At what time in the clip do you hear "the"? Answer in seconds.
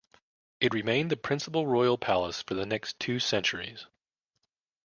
1.11-1.15, 2.55-2.65